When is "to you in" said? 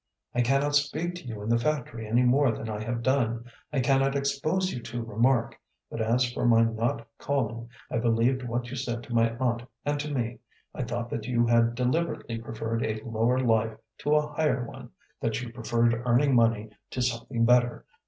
1.13-1.49